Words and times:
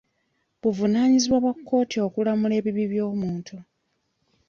Buvunaanyizibwa 0.61 1.37
bwa 1.43 1.53
kkooti 1.57 1.97
okulamula 2.07 2.53
ebibi 2.59 2.83
by'omuntu. 2.91 3.57